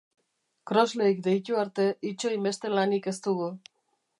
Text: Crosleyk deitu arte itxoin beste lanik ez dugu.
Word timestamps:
Crosleyk 0.69 1.21
deitu 1.27 1.59
arte 1.65 1.85
itxoin 2.13 2.49
beste 2.51 2.73
lanik 2.79 3.09
ez 3.13 3.17
dugu. 3.29 3.53